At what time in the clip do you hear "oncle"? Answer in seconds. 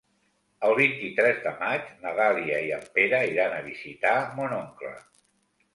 4.63-4.99